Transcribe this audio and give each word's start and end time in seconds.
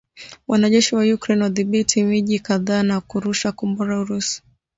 Wanajeshi 0.49 0.95
wa 0.95 1.03
Ukraine 1.03 1.43
wadhibithi 1.43 2.03
miji 2.03 2.39
kadhaa 2.39 2.83
na 2.83 2.95
kurusha 3.01 3.51
Kombora 3.51 3.99
Urusi 4.01 4.41